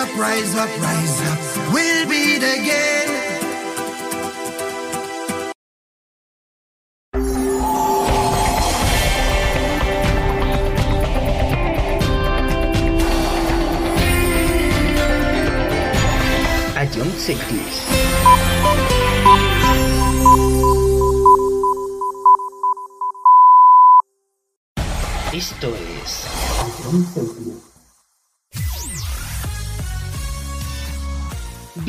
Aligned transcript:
up, 0.00 0.16
rise 0.16 0.54
up, 0.54 0.70
rise 0.80 1.20
up. 1.30 1.72
We'll 1.74 2.08
beat 2.08 2.38
again. 2.38 3.19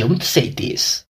Don't 0.00 0.22
say 0.22 0.48
this. 0.48 1.04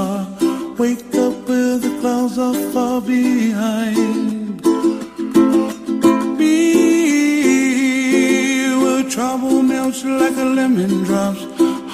star. 0.00 0.26
Wake 0.78 1.14
up 1.14 1.34
where 1.48 1.78
the 1.78 1.92
clouds 2.00 2.38
are 2.38 2.54
far 2.72 3.00
behind. 3.00 4.62
Be 6.38 6.54
where 8.82 9.04
trouble 9.10 9.62
melts 9.62 10.04
like 10.04 10.36
a 10.36 10.48
lemon 10.58 11.04
drops. 11.04 11.42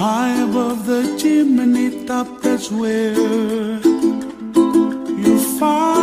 High 0.02 0.34
above 0.48 0.86
the 0.86 1.02
chimney 1.20 2.04
top, 2.06 2.28
that's 2.42 2.70
where 2.70 3.14
you 5.22 5.38
find. 5.58 5.95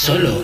solo 0.00 0.39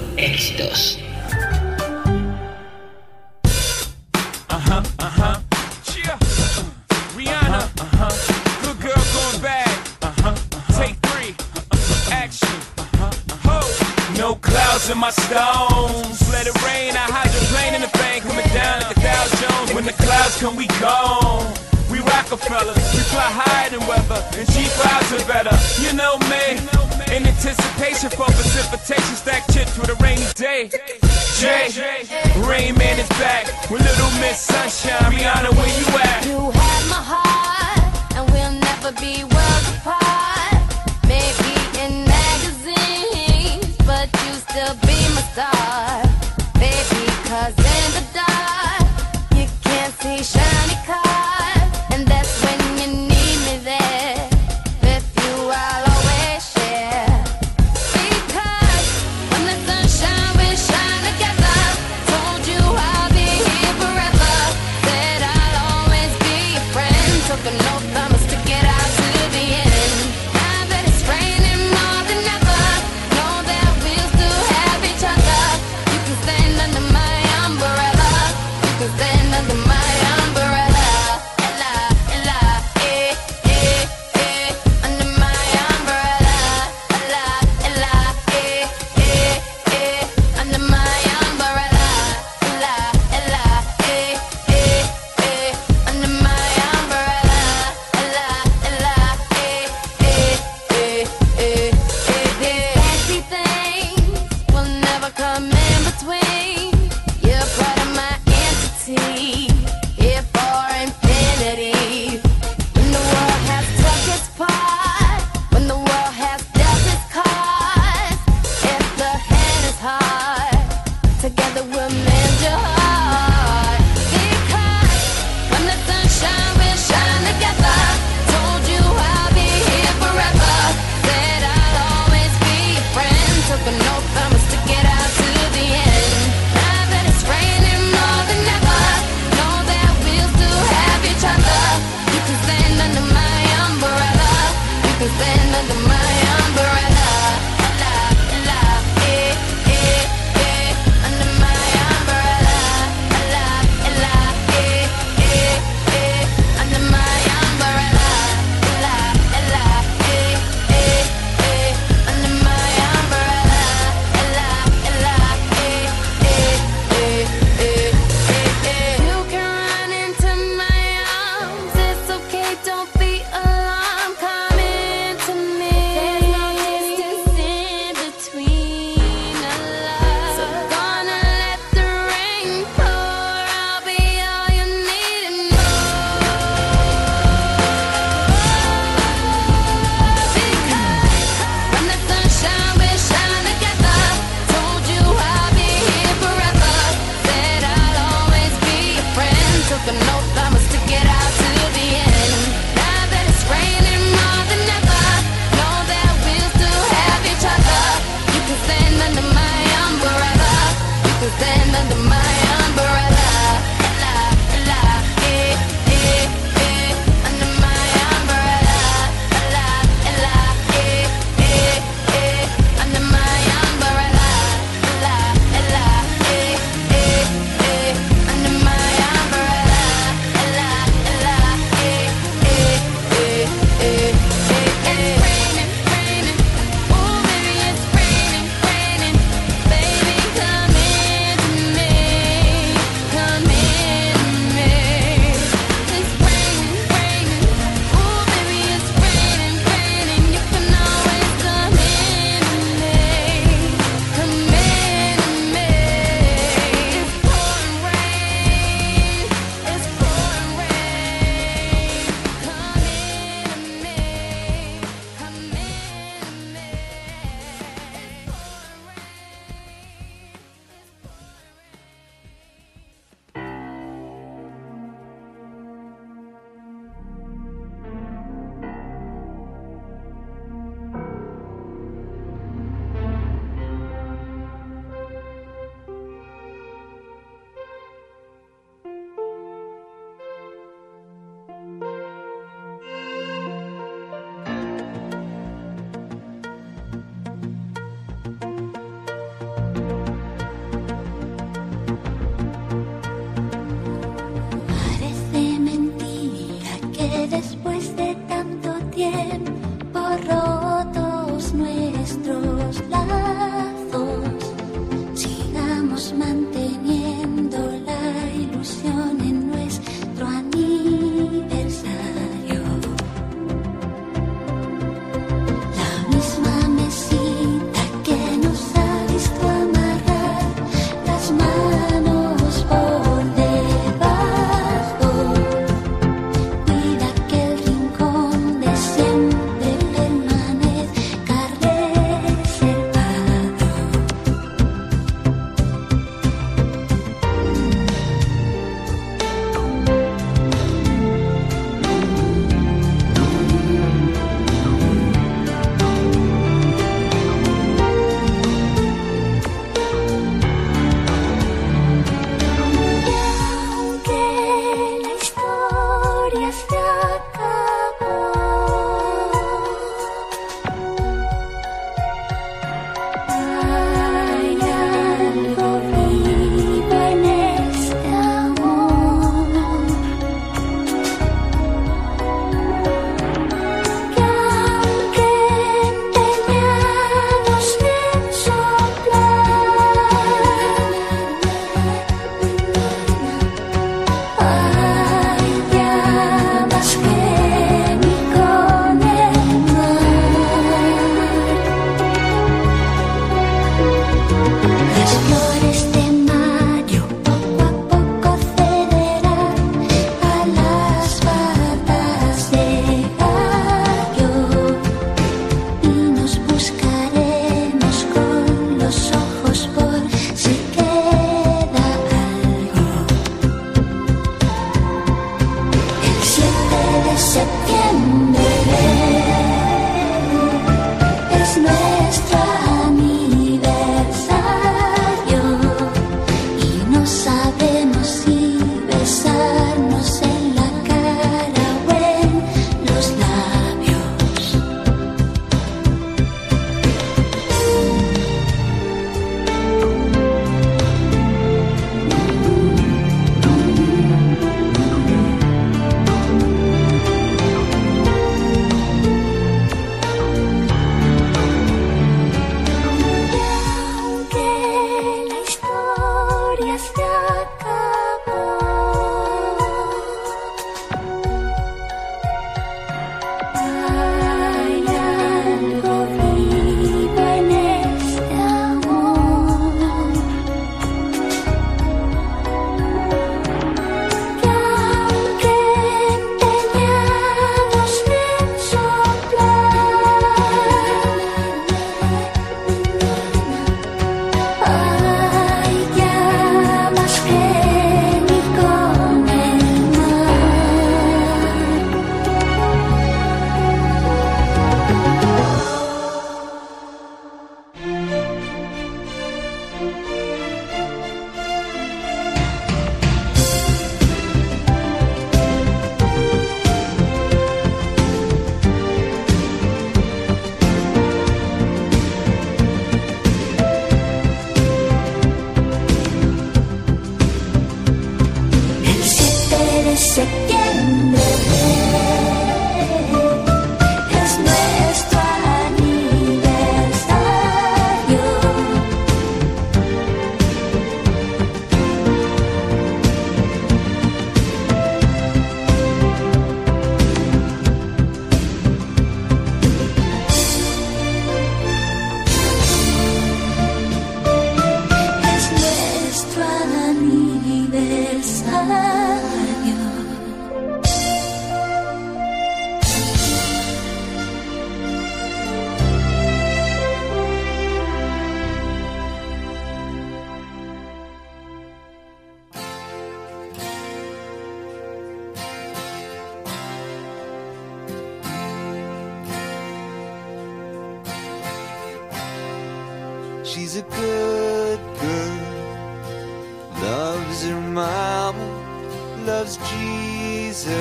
loves 587.36 587.48
her 587.48 587.60
mama, 587.60 589.24
loves 589.26 589.58
Jesus 589.68 590.76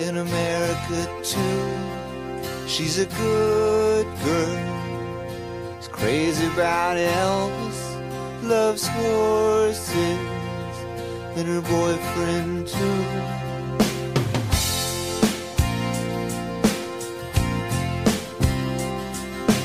in 0.00 0.16
America 0.16 1.08
too. 1.22 2.66
She's 2.66 2.98
a 2.98 3.06
good 3.06 4.06
girl, 4.24 5.78
is 5.78 5.88
crazy 5.88 6.46
about 6.46 6.96
Elvis, 6.96 7.80
loves 8.42 8.86
horses 8.86 10.18
and 11.36 11.48
her 11.48 11.60
boyfriend 11.60 12.68
too. 12.68 13.04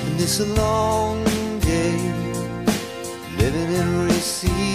And 0.05 0.19
it's 0.19 0.39
a 0.39 0.45
long 0.45 1.23
day 1.59 1.97
living 3.37 3.73
in 3.73 4.07
Reseda. 4.07 4.74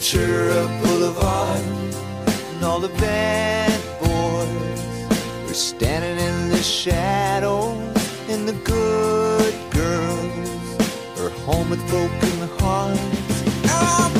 Ventura 0.00 0.66
Boulevard, 0.82 1.60
and 2.54 2.64
all 2.64 2.80
the 2.80 2.88
bad 2.88 3.70
boys 4.00 5.50
are 5.50 5.52
standing 5.52 6.18
in 6.26 6.48
the 6.48 6.62
shadows, 6.62 7.76
and 8.30 8.48
the 8.48 8.54
good 8.64 9.54
girls 9.70 11.20
are 11.20 11.28
home 11.44 11.68
with 11.68 11.86
broken 11.90 12.48
hearts. 12.58 14.19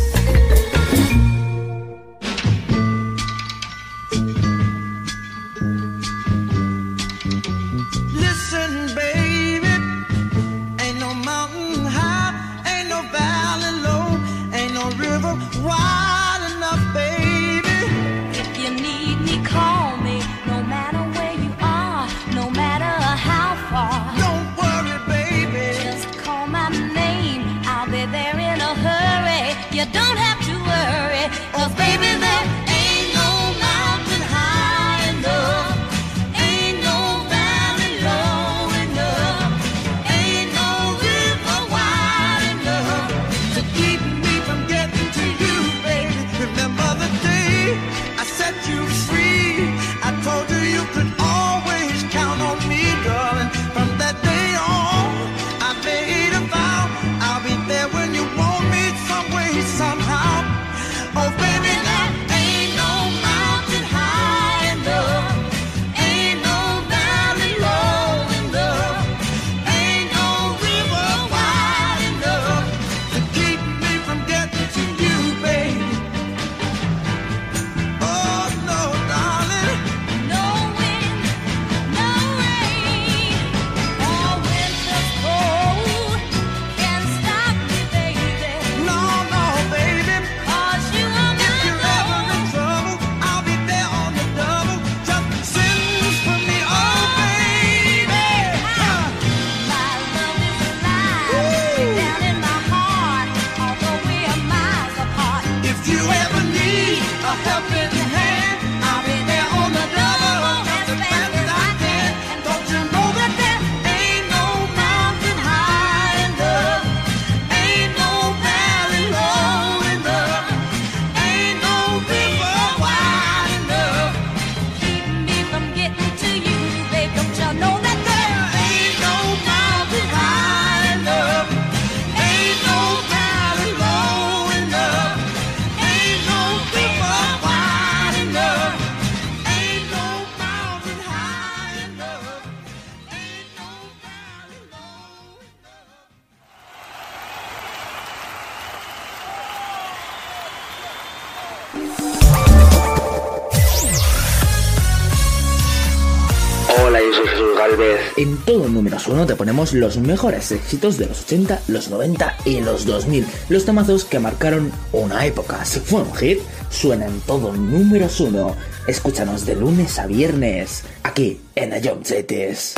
en 158.21 158.37
todo 158.37 158.67
números 158.67 159.07
1 159.07 159.25
te 159.25 159.35
ponemos 159.35 159.73
los 159.73 159.97
mejores 159.97 160.51
éxitos 160.51 160.97
de 160.97 161.07
los 161.07 161.21
80, 161.21 161.61
los 161.67 161.89
90 161.89 162.37
y 162.45 162.61
los 162.61 162.85
2000. 162.85 163.25
Los 163.49 163.65
tamazos 163.65 164.05
que 164.05 164.19
marcaron 164.19 164.71
una 164.91 165.25
época. 165.25 165.65
Si 165.65 165.79
fue 165.79 166.01
un 166.01 166.13
hit, 166.15 166.39
suena 166.69 167.05
en 167.05 167.19
todo 167.21 167.53
números 167.53 168.19
1. 168.19 168.55
Escúchanos 168.87 169.45
de 169.45 169.55
lunes 169.55 169.97
a 169.99 170.07
viernes, 170.07 170.83
aquí 171.03 171.39
en 171.55 171.73
Ayom 171.73 172.03
Zetes. 172.03 172.75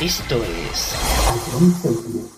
Esto 0.00 0.36
es 0.70 2.37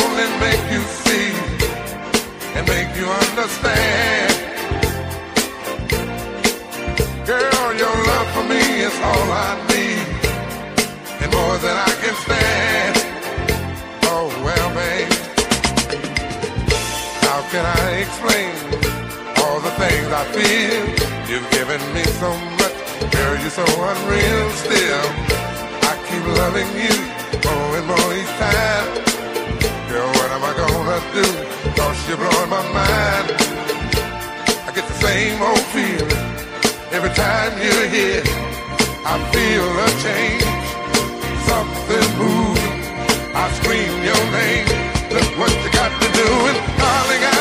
only 0.00 0.26
make 0.40 0.72
you 0.72 0.80
see 0.80 1.32
and 2.54 2.66
make 2.68 2.96
you 2.96 3.06
understand. 3.06 4.31
Is 8.82 8.98
all 8.98 9.28
I 9.30 9.50
need, 9.70 10.06
and 11.22 11.30
more 11.30 11.56
than 11.64 11.76
I 11.88 11.92
can 12.02 12.14
stand. 12.26 12.94
Oh 14.10 14.26
well, 14.42 14.68
babe, 14.74 15.12
how 17.22 17.40
can 17.52 17.64
I 17.78 18.02
explain 18.02 18.50
all 19.38 19.60
the 19.60 19.70
things 19.82 20.08
I 20.10 20.24
feel? 20.34 20.82
You've 21.30 21.48
given 21.58 21.80
me 21.94 22.02
so 22.22 22.30
much, 22.58 22.76
girl, 23.14 23.34
you're 23.42 23.56
so 23.62 23.66
unreal. 23.90 24.44
Still, 24.66 25.06
I 25.90 25.92
keep 26.08 26.24
loving 26.42 26.70
you 26.84 26.96
more 27.46 27.70
and 27.78 27.86
more 27.86 28.10
each 28.18 28.34
time. 28.42 28.88
Girl, 29.90 30.10
what 30.18 30.30
am 30.36 30.42
I 30.50 30.52
gonna 30.62 30.98
do? 31.18 31.26
Cause 31.78 31.98
you're 32.08 32.18
blowing 32.18 32.50
my 32.50 32.64
mind. 32.80 33.26
I 34.66 34.70
get 34.74 34.86
the 34.90 34.98
same 35.06 35.40
old 35.40 35.66
feeling 35.70 36.24
every 36.90 37.14
time 37.14 37.52
you're 37.62 37.88
here. 37.88 38.51
I 39.04 39.18
feel 39.32 39.66
a 39.66 39.88
change, 39.98 40.46
something 41.50 42.08
moving. 42.22 42.78
I 43.34 43.50
scream 43.58 43.92
your 44.06 44.24
name. 44.30 44.66
Look 45.10 45.28
what 45.38 45.50
you 45.50 45.70
got 45.72 45.90
to 46.00 46.08
do, 46.20 46.28
and 46.50 46.58
darling, 46.78 47.22
I 47.24 47.34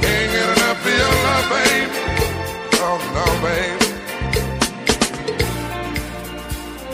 can't 0.00 0.28
get 0.32 0.48
enough 0.56 0.80
of 0.80 0.94
your 1.00 1.14
love, 1.26 1.46
babe. 1.52 1.92
Oh 2.80 2.98
no, 3.16 3.26
babe. 3.44 3.80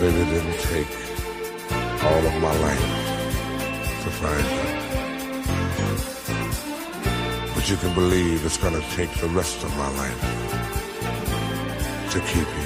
Baby, 0.01 0.23
didn't 0.35 0.61
take 0.67 0.93
all 2.03 2.23
of 2.27 2.35
my 2.43 2.55
life 2.67 2.87
to 4.03 4.11
find 4.19 4.49
you. 4.57 4.67
But 7.55 7.65
you 7.71 7.77
can 7.77 7.95
believe 7.95 8.45
it's 8.45 8.57
gonna 8.57 8.83
take 8.97 9.13
the 9.21 9.29
rest 9.29 9.63
of 9.63 9.71
my 9.77 9.89
life 9.97 10.80
to 12.11 12.19
keep 12.23 12.49
you. 12.57 12.60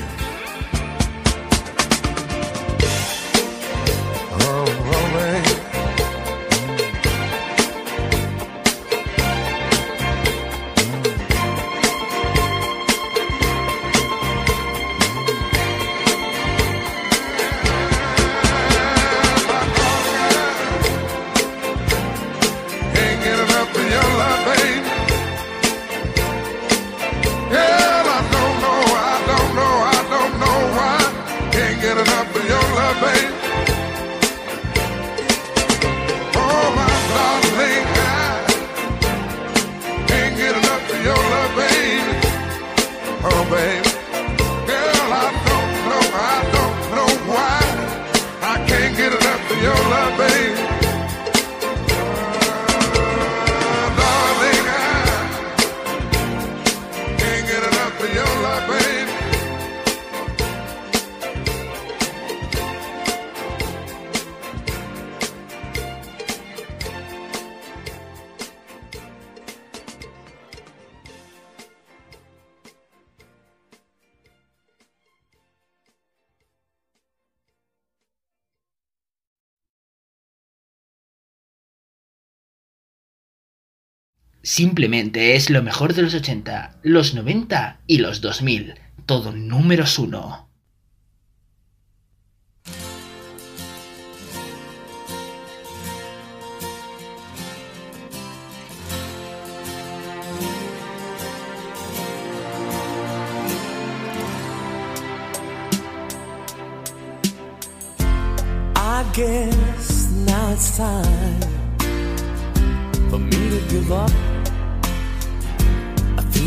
Simplemente 84.44 85.36
es 85.36 85.48
lo 85.48 85.62
mejor 85.62 85.94
de 85.94 86.02
los 86.02 86.12
80, 86.14 86.76
los 86.82 87.14
90 87.14 87.80
y 87.86 87.96
los 87.96 88.20
2000. 88.20 88.74
Todo 89.06 89.32
números 89.32 89.98
uno. 89.98 90.50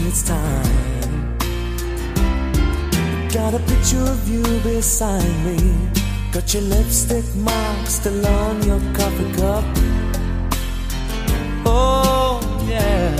It's 0.09 0.23
time. 0.23 1.27
Got 3.27 3.55
a 3.55 3.59
picture 3.59 4.05
of 4.15 4.25
you 4.29 4.41
beside 4.61 5.35
me. 5.43 5.57
Got 6.31 6.53
your 6.53 6.63
lipstick 6.63 7.25
mark 7.35 7.87
still 7.87 8.25
on 8.25 8.63
your 8.63 8.79
coffee 8.95 9.31
cup. 9.33 9.65
Oh, 11.65 12.39
yeah. 12.69 13.15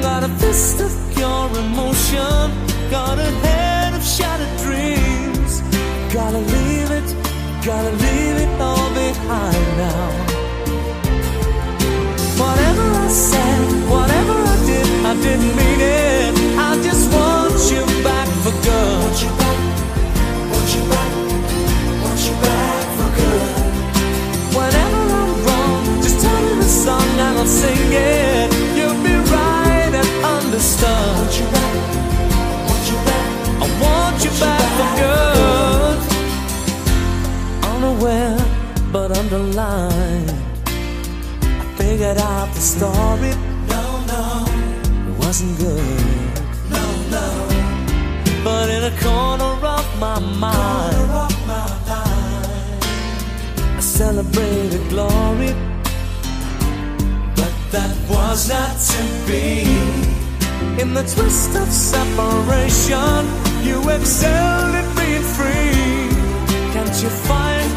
Got 0.00 0.24
a 0.24 0.30
fist 0.40 0.80
of 0.80 0.92
pure 1.14 1.50
emotion. 1.64 2.50
Got 2.90 3.18
a 3.18 3.30
head 3.44 3.92
of 3.92 4.02
shattered 4.02 4.56
dreams. 4.64 5.60
Gotta 6.10 6.38
leave 6.38 6.90
it, 6.90 7.08
gotta 7.62 7.92
leave 8.04 8.36
it 8.44 8.60
all 8.62 8.88
behind 8.94 9.66
now. 9.76 10.08
Whatever 12.40 12.86
I 13.04 13.08
said, 13.08 13.73
I 15.14 15.16
didn't 15.22 15.54
mean 15.54 15.80
it. 15.80 16.34
I 16.58 16.74
just 16.82 17.06
want 17.14 17.54
you 17.70 17.86
back 18.02 18.26
for 18.42 18.50
good. 18.66 18.98
Want 18.98 19.22
you 19.22 19.30
back, 19.38 19.58
want 20.50 20.68
you 20.74 20.82
back, 20.90 21.12
want 22.02 22.20
you 22.26 22.34
back 22.42 22.84
for 22.98 23.08
good. 23.20 23.54
Whenever 24.58 25.02
I'm 25.22 25.32
wrong, 25.46 26.02
just 26.02 26.18
tell 26.20 26.40
me 26.42 26.54
the 26.56 26.64
song 26.64 27.08
and 27.26 27.38
I'll 27.38 27.46
sing 27.46 27.92
it. 27.92 28.50
You'll 28.76 29.00
be 29.06 29.14
right 29.30 29.94
and 30.02 30.10
understood. 30.36 30.90
Want 30.90 31.34
you 31.38 31.46
back, 31.54 31.74
want 32.66 32.84
you 32.90 32.98
back, 33.06 33.30
I 33.62 33.66
want 33.84 34.18
you 34.24 34.32
back 34.42 34.66
for 34.78 34.90
good. 34.98 35.98
Unaware, 37.72 38.38
but 38.90 39.16
underlined. 39.16 40.30
I 41.46 41.64
figured 41.78 42.18
out 42.18 42.52
the 42.52 42.60
story. 42.60 43.43
Wasn't 45.34 45.58
good. 45.58 46.40
No, 46.70 46.84
no. 47.10 47.28
But 48.44 48.70
in 48.70 48.84
a 48.84 48.94
corner 49.02 49.66
of 49.66 49.98
my 49.98 50.20
mind, 50.20 51.10
I 53.76 53.80
celebrated 53.80 54.88
glory. 54.90 55.52
But 57.34 57.52
that 57.72 57.96
was 58.08 58.48
not 58.48 58.78
to 58.90 59.02
be. 59.26 59.66
In 60.80 60.94
the 60.94 61.02
twist 61.02 61.56
of 61.56 61.68
separation, 61.68 63.26
you 63.66 63.82
excelled 63.90 64.74
at 64.80 64.88
being 64.96 65.26
free. 65.34 66.14
Can't 66.72 66.96
you 67.02 67.10
find 67.26 67.72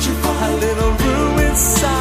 a 0.46 0.58
little 0.58 0.92
room 0.92 1.40
inside 1.40 1.97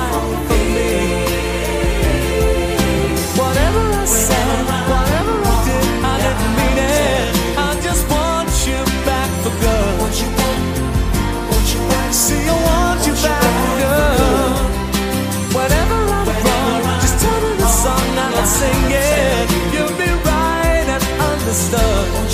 it. 18.91 19.51
You'll 19.73 19.97
be 19.99 20.11
right 20.25 20.87
and 20.95 21.05
understood. 21.21 22.26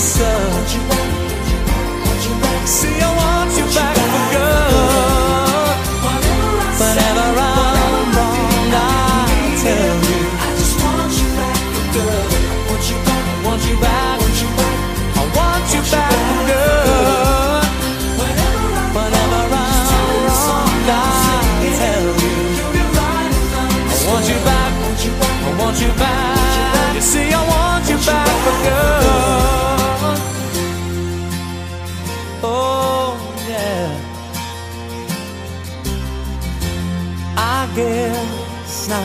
Understood. 0.00 0.79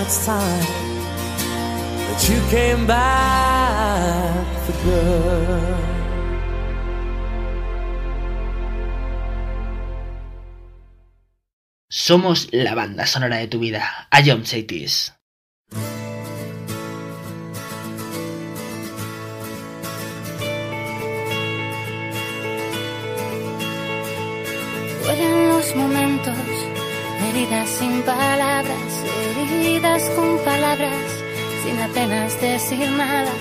It's 0.06 0.26
time 0.26 0.66
that 2.08 2.22
you 2.30 2.40
came 2.50 2.86
back 2.86 4.46
for 4.66 4.76
good. 4.86 5.76
Somos 11.90 12.50
la 12.52 12.76
banda 12.76 13.08
sonora 13.08 13.38
de 13.38 13.48
tu 13.48 13.60
vida. 13.60 14.08
A 14.12 14.22
John 14.22 14.46
Satis. 14.46 15.14
Duelen 25.02 25.50
los 25.50 25.76
momentos, 25.76 26.38
heridas 27.24 27.70
sin 27.70 28.04
palabras, 28.04 28.92
heridas 29.52 30.04
con 30.12 30.38
palabras, 30.40 31.06
sin 31.64 31.80
apenas 31.80 32.40
decir 32.42 32.90
nada. 32.92 33.32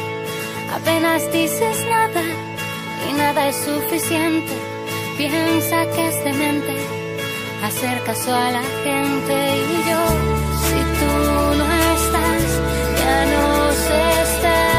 Apenas 0.72 1.30
dices 1.32 1.86
nada 1.88 2.22
y 3.08 3.12
nada 3.14 3.48
es 3.48 3.56
suficiente. 3.56 4.52
Piensa 5.16 5.86
que 5.92 6.08
es 6.08 6.24
demente, 6.24 6.74
hacer 7.62 8.02
caso 8.02 8.34
a 8.34 8.50
la 8.50 8.62
gente 8.82 9.34
y 9.72 9.76
yo, 9.88 10.02
si 10.66 10.80
tú 10.98 11.12
no 11.58 11.66
estás, 11.96 12.44
ya 13.00 13.18
no 13.34 13.72
sé 13.72 14.22
estar. 14.22 14.73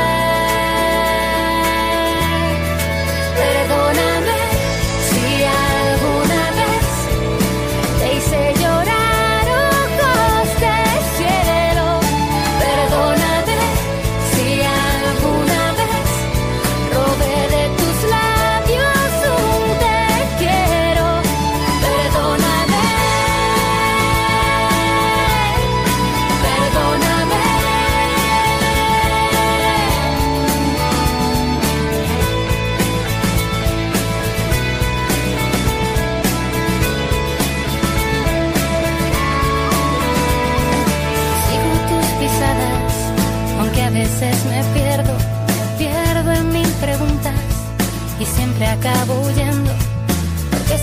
acabo 48.85 49.19
huyendo. 49.21 49.71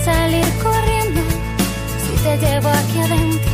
Salir 0.03 0.45
corriendo 0.61 1.21
si 2.03 2.23
te 2.23 2.37
llevo 2.37 2.67
aquí 2.67 2.99
adentro? 2.99 3.52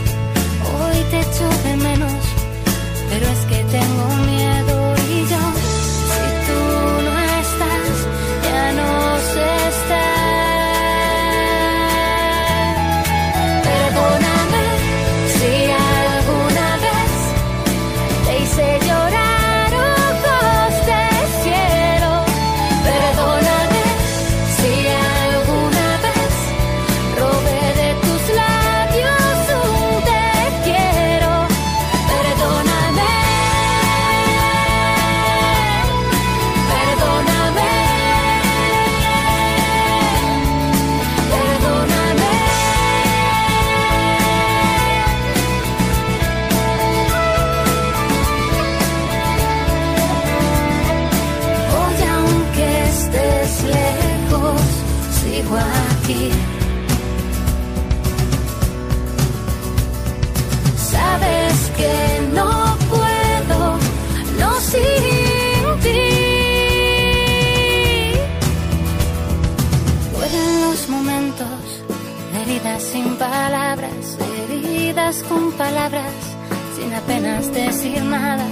sin 76.76 76.94
apenas 76.94 77.54
decir 77.54 78.02
nada. 78.04 78.46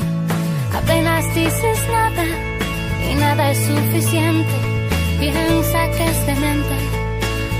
Apenas 0.73 1.23
dices 1.33 1.79
nada 1.89 2.25
y 3.09 3.15
nada 3.15 3.51
es 3.51 3.57
suficiente. 3.65 4.51
Piensa 5.17 5.89
que 5.91 6.03
es 6.03 6.25
demente 6.25 6.75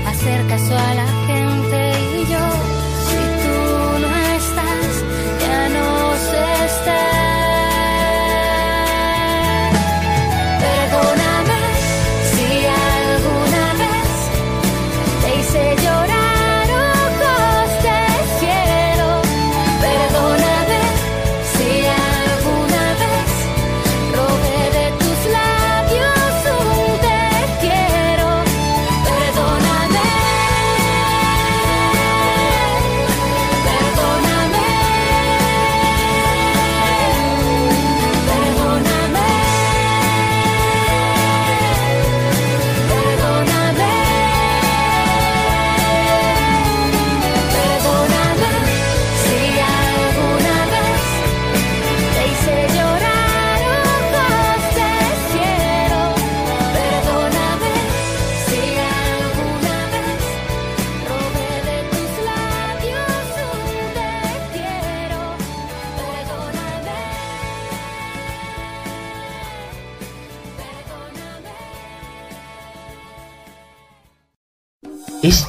hacer 0.06 0.46
caso 0.48 0.76
a 0.76 0.94
la 0.94 1.06
gente 1.26 1.92
y 2.20 2.32
yo. 2.32 2.67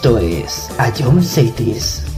Esto 0.01 0.17
es 0.17 0.69
Ion 0.97 1.21
Cities. 1.21 2.08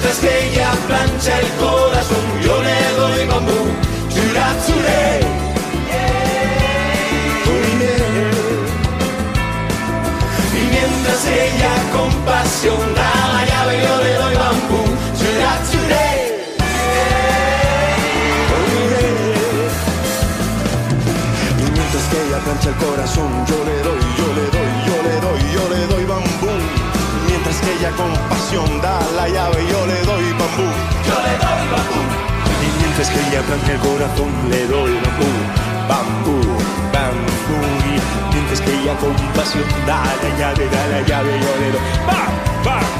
mientras 0.00 0.18
que 0.18 0.48
ella 0.48 0.72
plancha 0.86 1.40
el 1.40 1.48
corazón, 1.56 2.24
yo 2.42 2.62
le 2.62 2.92
doy 2.96 3.26
bambú, 3.26 3.52
churachuré. 4.08 5.20
Y 10.54 10.62
mientras 10.72 11.26
ella 11.26 11.72
con 11.92 12.10
pasión 12.24 12.94
da 12.94 13.12
la 13.34 13.44
llave, 13.44 13.82
yo 13.84 14.02
le 14.02 14.14
doy 14.14 14.34
bambú, 14.36 14.82
churachuré. 15.18 16.08
Y 21.58 21.70
mientras 21.72 22.04
que 22.10 22.16
ella 22.26 22.38
plancha 22.44 22.68
el 22.70 22.76
corazón, 22.76 23.30
yo 23.46 23.64
le 23.68 23.76
doy, 23.86 24.00
yo 24.16 24.26
le 24.38 24.44
doy, 24.56 24.70
yo 24.88 24.96
le 25.06 25.14
doy, 25.20 25.40
yo 25.54 25.68
le 25.68 25.86
doy 25.92 26.04
bambú. 26.06 26.52
Mientras 27.28 27.60
que 27.60 27.72
ella 27.78 27.90
con 27.96 28.12
pasión 28.28 28.80
da 28.82 28.98
la 29.14 29.28
llave, 29.28 29.64
yo 29.70 29.79
veces 33.00 33.14
que 33.14 33.28
ella 33.28 33.38
arranca 33.40 33.72
el 33.72 33.78
corazón 33.78 34.30
le 34.50 34.66
doy 34.66 34.92
bambú, 34.92 35.30
bambú, 35.88 36.40
bambú. 36.92 37.58
Mientras 38.32 38.60
que 38.60 38.72
ella 38.74 38.94
con 38.98 39.14
pasión 39.34 39.64
da 39.86 40.04
la 40.22 40.38
llave, 40.38 40.68
da 40.68 40.86
la 40.88 41.00
llave, 41.08 41.30
yo 41.40 41.60
le 41.60 41.70
doy 41.72 41.80
bam, 42.06 42.64
bam. 42.64 42.99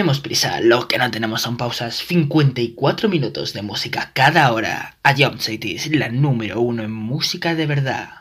tenemos 0.00 0.20
prisa, 0.20 0.62
lo 0.62 0.88
que 0.88 0.96
no 0.96 1.10
tenemos 1.10 1.42
son 1.42 1.58
pausas. 1.58 1.96
54 2.06 3.10
minutos 3.10 3.52
de 3.52 3.60
música 3.60 4.12
cada 4.14 4.50
hora. 4.50 4.96
A 5.02 5.14
Jump 5.14 5.40
City 5.40 5.76
es 5.76 5.94
la 5.94 6.08
número 6.08 6.58
uno 6.62 6.82
en 6.82 6.90
música 6.90 7.54
de 7.54 7.66
verdad. 7.66 8.20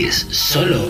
John 0.00 0.06
X, 0.06 0.26
solo 0.30 0.89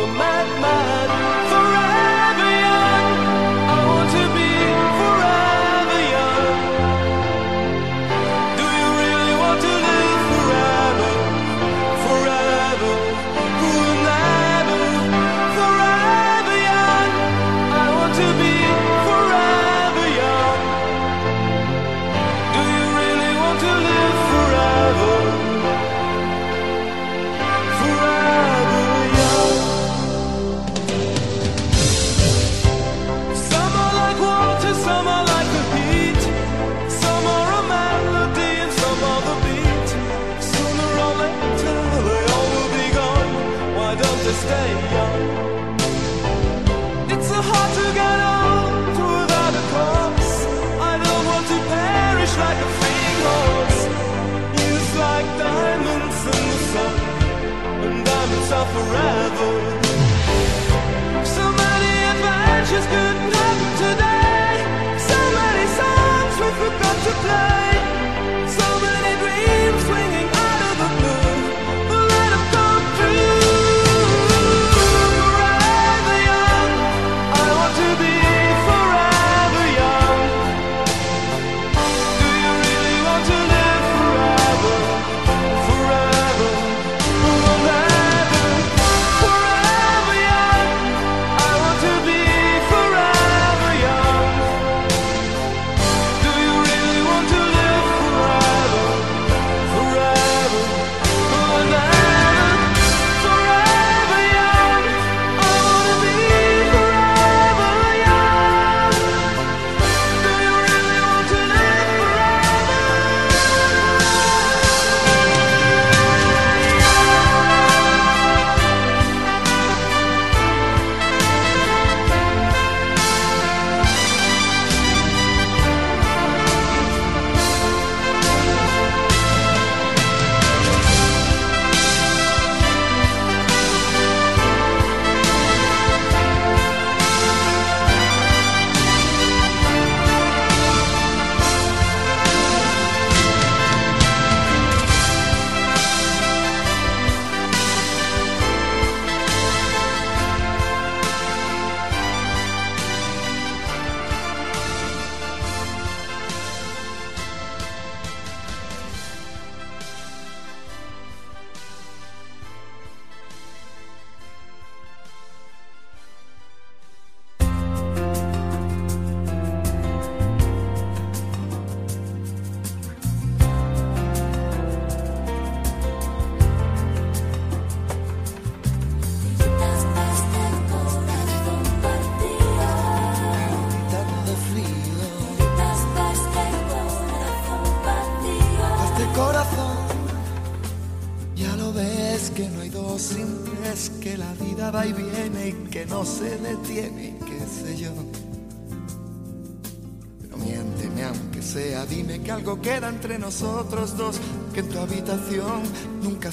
the 0.00 0.06
madman 0.06 1.08
forever. 1.50 1.99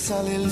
Sale 0.08 0.47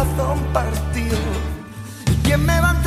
corazón 0.00 0.38
partido? 0.52 1.18
¿Y 2.10 2.14
quién 2.22 2.44
me 2.44 2.58
va 2.60 2.70
a 2.70 2.79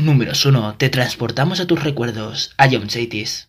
número 0.00 0.32
uno 0.46 0.76
te 0.76 0.88
transportamos 0.88 1.60
a 1.60 1.66
tus 1.66 1.82
recuerdos, 1.82 2.54
a 2.56 2.68
John 2.70 2.88
Chaitis. 2.88 3.48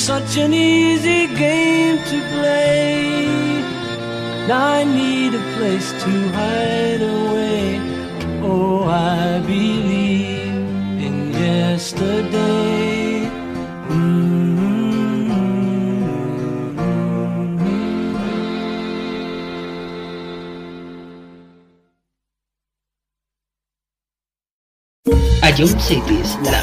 such 0.00 0.38
an 0.38 0.54
easy 0.54 1.26
game 1.36 1.98
to 1.98 2.18
play. 2.32 3.60
I 4.50 4.82
need 4.82 5.34
a 5.34 5.44
place 5.56 5.92
to 6.02 6.12
hide 6.32 7.02
away. 7.02 7.78
Oh, 8.42 8.84
I 8.84 9.40
believe 9.40 10.54
in 11.06 11.32
yesterday. 11.32 12.70
Ion 25.42 25.68
mejor 25.74 26.02
música. 26.06 26.59